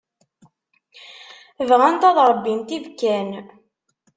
[1.69, 3.29] Bɣant ad ṛebbint ibekkan.